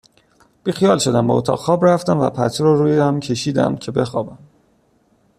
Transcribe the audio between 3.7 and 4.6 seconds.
که بخوابم